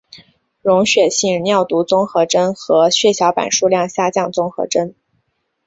[0.63, 4.95] 溶血性尿毒综合征和血小板数量下降综合征。